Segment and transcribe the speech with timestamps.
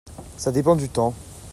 [0.35, 1.13] Ça dépend du temps.